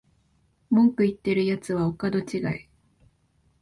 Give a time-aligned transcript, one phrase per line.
[0.71, 2.69] 文句言ってるやつはお門違い